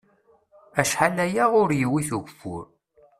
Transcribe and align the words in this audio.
Acḥal 0.81 1.17
aya 1.25 1.43
ur 1.61 1.69
yewwit 1.79 2.09
ugeffur. 2.17 2.63